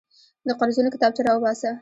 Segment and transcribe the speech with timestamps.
[0.47, 1.71] د قرضونو کتابچه راوباسه.